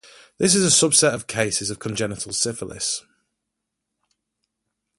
[0.39, 3.05] This is a subset of cases of congenital syphilis.